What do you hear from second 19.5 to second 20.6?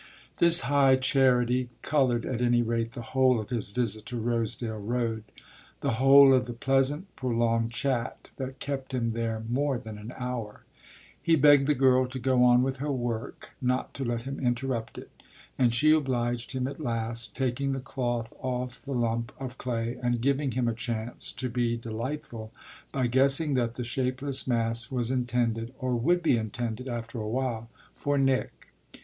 clay and giving